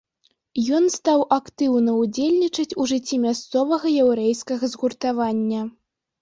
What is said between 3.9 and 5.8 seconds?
яўрэйскага згуртавання.